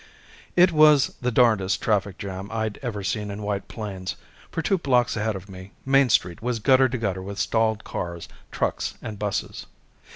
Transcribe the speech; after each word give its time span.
_It 0.55 0.71
was 0.71 1.13
the 1.21 1.29
darnedest 1.29 1.79
traffic 1.79 2.17
jam 2.17 2.49
I'd 2.51 2.79
ever 2.81 3.03
seen 3.03 3.29
in 3.29 3.43
White 3.43 3.67
Plains. 3.67 4.15
For 4.49 4.63
two 4.63 4.79
blocks 4.79 5.15
ahead 5.15 5.35
of 5.35 5.47
me, 5.47 5.73
Main 5.85 6.09
Street 6.09 6.41
was 6.41 6.57
gutter 6.57 6.89
to 6.89 6.97
gutter 6.97 7.21
with 7.21 7.37
stalled 7.37 7.83
cars, 7.83 8.27
trucks 8.51 8.95
and 9.03 9.19
buses. 9.19 9.67